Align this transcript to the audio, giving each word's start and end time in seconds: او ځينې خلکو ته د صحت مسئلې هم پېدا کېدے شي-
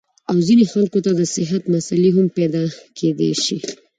او 0.29 0.37
ځينې 0.47 0.65
خلکو 0.73 0.99
ته 1.05 1.11
د 1.19 1.21
صحت 1.35 1.63
مسئلې 1.75 2.09
هم 2.17 2.27
پېدا 2.37 2.63
کېدے 2.97 3.29
شي- 3.43 3.57